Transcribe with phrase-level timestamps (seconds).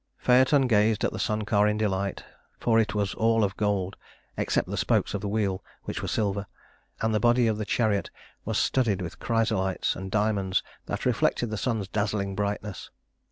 [0.25, 2.23] Phaëton gazed at the sun car in delight,
[2.57, 3.97] for it was all of gold
[4.35, 6.47] except the spokes of the wheel, which were of silver
[7.01, 8.09] and the body of the chariot
[8.43, 12.89] was studded with chrysolites and diamonds that reflected the sun's dazzling brightness.